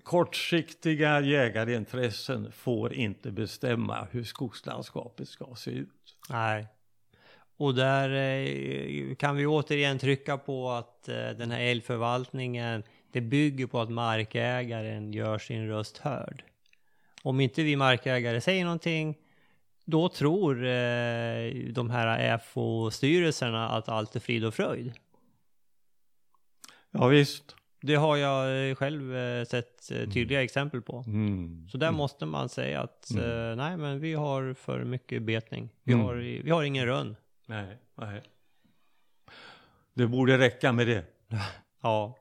[0.02, 6.16] kortsiktiga jägarintressen får inte bestämma hur skogslandskapet ska se ut.
[6.30, 6.66] Nej.
[7.56, 12.82] Och där eh, kan vi återigen trycka på att eh, den här älgförvaltningen,
[13.12, 16.44] det bygger på att markägaren gör sin röst hörd.
[17.22, 19.16] Om inte vi markägare säger någonting,
[19.84, 24.92] då tror eh, de här FO-styrelserna att allt är frid och fröjd.
[26.90, 27.56] Ja, visst.
[27.80, 31.04] Det har jag eh, själv eh, sett eh, tydliga exempel på.
[31.06, 31.68] Mm.
[31.68, 33.50] Så där måste man säga att Mm.
[33.50, 35.68] eh, nej men vi har för mycket betning.
[35.82, 36.04] Vi, Mm.
[36.06, 37.16] har, vi har ingen rönn.
[37.46, 38.22] Nej, nej.
[39.94, 41.04] Det borde räcka med det.
[41.82, 42.16] Ja.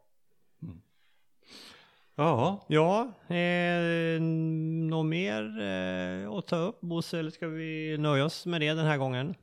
[2.16, 8.46] Ja, Ja, eh, något mer eh, att ta upp Bosse eller ska vi nöja oss
[8.46, 9.36] med det den här gången?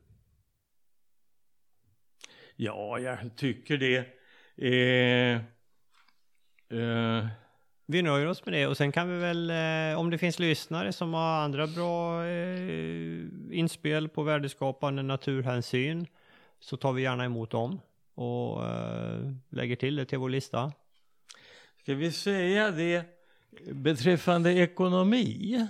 [2.57, 3.97] ja jag tycker det.
[4.57, 5.37] Eh,
[6.81, 7.27] eh,
[7.87, 10.93] Vi nöjer oss med det och sen kan vi väl, eh, om det finns lyssnare
[10.93, 16.07] som har andra bra eh, inspel på värdeskapande naturhänsyn
[16.61, 17.81] så tar vi gärna emot dem
[18.15, 20.73] och eh, lägger till det till vår lista.
[21.89, 23.05] Ska vi säga det
[23.73, 25.67] beträffande ekonomi?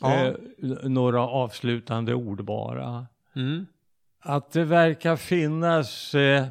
[0.00, 0.14] Ja.
[0.14, 0.34] Eh,
[0.82, 3.06] några avslutande ord bara.
[3.36, 3.66] Mm.
[4.20, 6.46] Att det verkar finnas eh,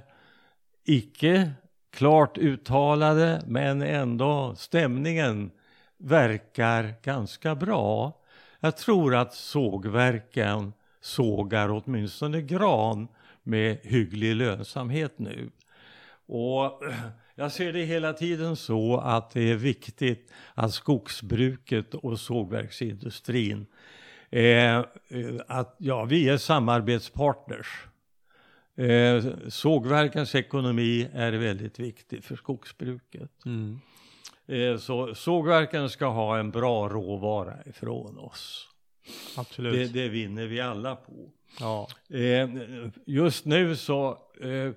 [0.83, 1.51] icke
[1.89, 5.51] klart uttalade men ändå stämningen
[5.97, 8.13] verkar ganska bra.
[8.59, 13.07] Jag tror att sågverken sågar åtminstone gran
[13.43, 15.49] med hygglig lönsamhet nu.
[16.25, 16.81] Och
[17.35, 23.65] jag ser det hela tiden så att det är viktigt att skogsbruket och sågverksindustrin
[24.29, 24.83] eh,
[25.47, 27.67] att ja, vi är samarbetspartners.
[28.75, 33.45] Eh, sågverkens ekonomi är väldigt viktig för skogsbruket.
[33.45, 33.79] Mm.
[34.47, 38.67] Eh, så sågverken ska ha en bra råvara ifrån oss.
[39.37, 39.93] Absolut.
[39.93, 41.31] Det, det vinner vi alla på.
[41.59, 41.87] Ja.
[42.09, 42.49] Eh,
[43.05, 44.71] just nu så eh,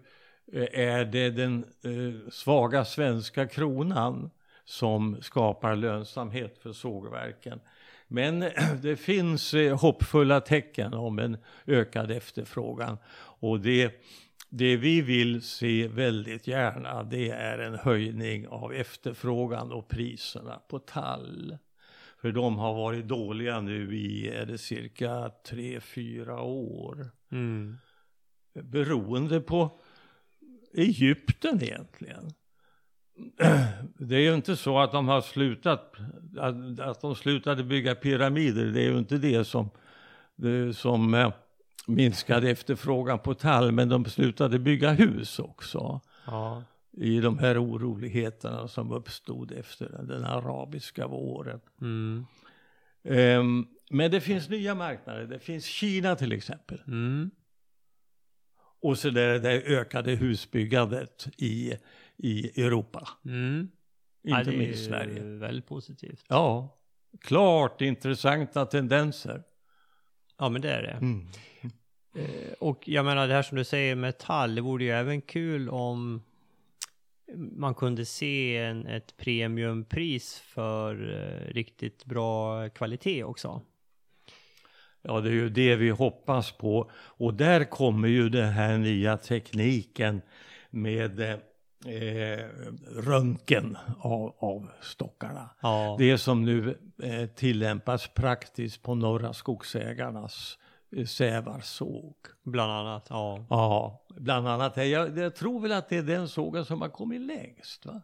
[0.73, 4.31] är det den eh, svaga svenska kronan
[4.65, 7.61] som skapar lönsamhet för sågverken.
[8.09, 8.41] Men
[8.83, 11.37] det finns eh, hoppfulla tecken om en
[11.67, 12.99] ökad efterfrågan
[13.41, 14.05] och det,
[14.49, 20.79] det vi vill se väldigt gärna det är en höjning av efterfrågan och priserna på
[20.79, 21.59] tall.
[22.21, 27.11] För de har varit dåliga nu i är det cirka tre fyra år.
[27.33, 27.77] Mm.
[28.55, 29.81] Beroende på
[30.75, 32.31] Egypten egentligen.
[33.99, 35.93] Det är ju inte så att de har slutat,
[36.39, 38.65] att, att de slutade bygga pyramider.
[38.65, 39.71] Det är ju inte det som,
[40.37, 41.33] det som eh,
[41.87, 43.73] minskade efterfrågan på tall.
[43.73, 46.01] Men de slutade bygga hus också.
[46.27, 46.63] Ja.
[46.93, 51.61] I de här oroligheterna som uppstod efter den, arabiska våren.
[51.81, 52.27] Mm.
[53.05, 55.27] Ehm, men det finns nya marknader.
[55.27, 56.81] Det finns Kina till exempel.
[56.87, 57.31] Mm.
[58.85, 61.75] Och så det, det ökade husbyggandet i,
[62.17, 63.09] i Europa.
[63.25, 63.59] Mm.
[64.25, 65.23] Inte ja, det är minst Sverige.
[65.23, 66.25] Väldigt positivt.
[66.29, 66.79] Ja,
[67.21, 69.43] klart intressanta tendenser.
[70.39, 70.91] Ja, men det är det.
[70.91, 71.27] Mm.
[72.17, 75.69] Eh, Och jag menar det här som du säger metall, det vore ju även kul
[75.69, 76.23] om
[77.37, 83.63] man kunde se en, ett premiumpris för eh, riktigt bra kvalitet också.
[85.07, 86.91] Ja, det är ju det vi hoppas på.
[86.95, 90.23] Och där kommer ju den här nya tekniken
[90.71, 92.45] med eh,
[92.97, 95.51] röntgen av, av stockarna.
[95.63, 100.59] Ja, Det som nu eh, tillämpas praktiskt på Norra Skogsägarnas
[100.97, 102.15] eh, sävarsåg.
[102.43, 103.07] bland annat.
[103.11, 103.47] Ja.
[103.51, 104.77] Ja, bland annat.
[104.77, 107.87] Jag, jag tror väl att det är den sågen som har kommit längst.
[107.87, 108.01] Va?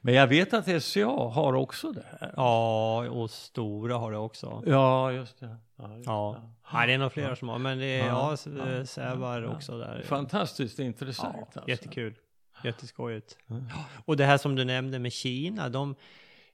[0.00, 2.34] Men jag vet att SCA har också det här.
[2.36, 4.62] ja, och stora har det också.
[4.66, 5.56] Ja, just det.
[5.76, 6.72] Ja, just Ja, det.
[6.72, 9.48] Nej, det är nog flera som har, men det är, ja, Ja, ja, sävar ja.
[9.56, 10.02] också där.
[10.02, 11.36] Fantastiskt intressant.
[11.36, 11.70] Ja, alltså.
[11.70, 12.14] jättekul.
[12.64, 13.38] Jätteskojigt.
[14.04, 15.94] Och det här som du nämnde med Kina, de,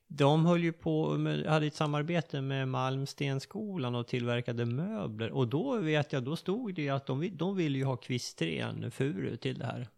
[0.06, 5.30] de höll ju på, med, hade ett samarbete med Malmstenskolan och tillverkade möbler.
[5.30, 8.90] Och då vet jag, då stod det ju att de, de ville ju ha kvistren
[8.90, 9.88] furu till det här.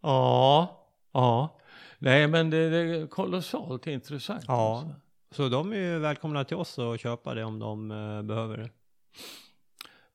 [0.00, 1.58] Ja, ja.
[1.98, 4.44] Nej, men det, det är kolossalt intressant.
[4.48, 4.78] Ja.
[4.78, 4.94] Alltså.
[5.30, 8.70] Så de är ju välkomna till oss och köpa det om de eh, behöver det.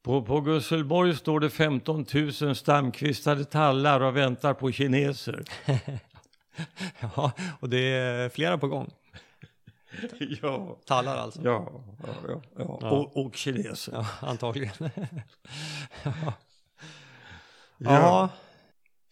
[0.02, 2.06] På, på Gusselborg står det 15
[2.42, 5.44] 000 stamkvistade tallar och väntar på kineser.
[7.00, 8.92] ja, och det är flera på gång.
[10.42, 11.42] ja, Tallar alltså.
[11.44, 11.72] ja,
[12.04, 12.90] ja, ja, ja.
[12.90, 13.94] Och, och kineser.
[13.94, 14.74] Ja, antagligen.
[16.04, 16.12] ja.
[16.14, 16.34] Ja.
[17.78, 18.30] ja.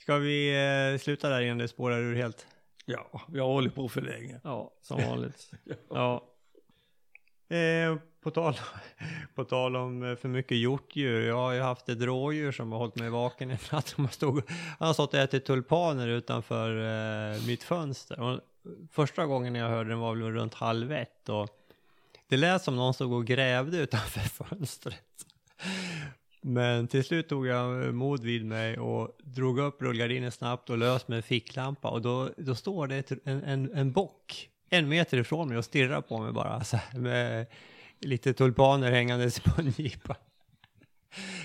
[0.02, 0.50] Ska vi
[0.94, 2.48] eh, sluta där innan det spårar ur helt?
[2.90, 4.40] Ja, vi har hållit på för länge.
[4.44, 5.52] Ja, som vanligt.
[5.90, 6.24] ja.
[7.50, 8.60] Eh, på, tal,
[9.36, 11.28] på tal om eh, för mycket hjortdjur.
[11.28, 13.94] Jag har ju haft ett rådjur som har hållit mig vaken en natt.
[13.98, 16.70] Han, stod, han har stått och ätit tulpaner utanför
[17.34, 18.20] eh, mitt fönster.
[18.20, 18.40] Och
[18.92, 21.30] första gången jag hörde den var väl runt halv ett.
[21.30, 21.50] Och
[22.28, 25.26] det lät som någon stod och grävde utanför fönstret.
[26.42, 31.08] Men till slut tog jag mod vid mig och drog upp rullgardinen snabbt och lös
[31.08, 31.90] med en ficklampa.
[31.90, 35.66] Och då, då står det ett, en, en, en bock en meter ifrån mig och
[35.66, 37.46] stirrar på mig bara så här, med
[38.00, 40.16] lite tulpaner hängandes på en jipa.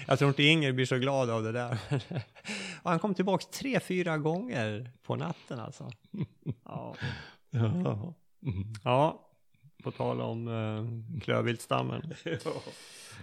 [0.07, 1.79] Jag tror inte Inger blir så glad av det där.
[2.83, 5.91] Och han kom tillbaks tre, fyra gånger på natten alltså.
[6.65, 6.97] Ja,
[8.85, 9.29] Ja.
[9.83, 12.03] Ja på tal om eh, klövviltstammen.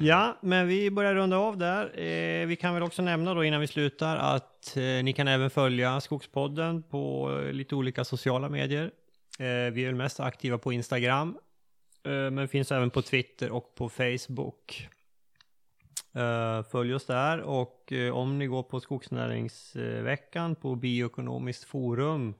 [0.01, 1.99] Ja, men vi börjar runda av där.
[1.99, 5.49] Eh, vi kan väl också nämna då innan vi slutar att eh, ni kan även
[5.49, 8.91] följa Skogspodden på eh, lite olika sociala medier.
[9.39, 11.37] Eh, vi är väl mest aktiva på Instagram,
[12.03, 14.87] eh, men finns även på Twitter och på Facebook.
[16.71, 22.33] Följ oss där och om ni går på Skogsnäringsveckan på Bioekonomiskt forum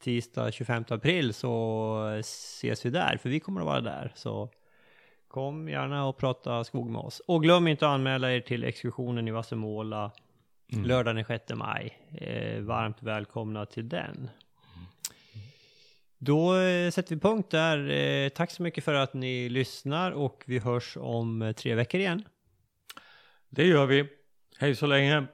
[0.00, 4.12] tisdag 25 april så ses vi där, för vi kommer att vara där.
[4.14, 4.50] Så
[5.28, 7.20] kom gärna och prata skog med oss.
[7.26, 10.12] Och glöm inte att anmäla er till exkursionen i Vassemåla
[10.68, 11.98] lördagen den 6 maj.
[12.20, 14.30] Eh, varmt välkomna till den.
[16.18, 17.90] Då eh, sätter vi punkt där.
[17.90, 22.24] Eh, tack så mycket för att ni lyssnar och vi hörs om tre veckor igen.
[23.48, 24.08] Det gör vi.
[24.58, 25.26] Hej så länge.